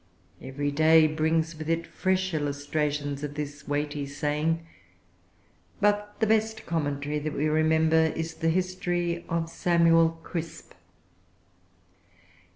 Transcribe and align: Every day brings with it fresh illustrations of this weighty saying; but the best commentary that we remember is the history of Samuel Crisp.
Every 0.41 0.71
day 0.71 1.05
brings 1.05 1.55
with 1.55 1.69
it 1.69 1.85
fresh 1.85 2.33
illustrations 2.33 3.23
of 3.23 3.35
this 3.35 3.67
weighty 3.67 4.07
saying; 4.07 4.65
but 5.79 6.15
the 6.19 6.25
best 6.25 6.65
commentary 6.65 7.19
that 7.19 7.33
we 7.37 7.47
remember 7.47 8.05
is 8.15 8.33
the 8.33 8.49
history 8.49 9.23
of 9.29 9.47
Samuel 9.47 10.19
Crisp. 10.23 10.73